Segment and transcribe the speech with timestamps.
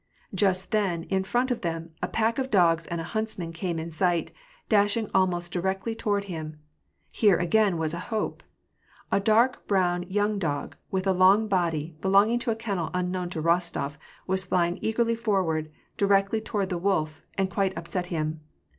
[0.33, 3.91] Just then, in front of them, a pack of dogs and a huntsman came in
[3.91, 4.31] sight,
[4.67, 6.59] dashing almost directly toward him.
[7.11, 8.41] Here again was a hope.
[9.11, 13.43] A dark brown young dog, with a long body, belonging to a kennel unknown to
[13.43, 18.39] Eostof, was fly ing eagerly forward, directly toward the wolf, and quite upset him.